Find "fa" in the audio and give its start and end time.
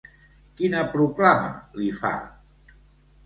1.99-2.13